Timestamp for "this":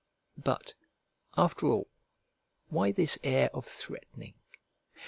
2.91-3.19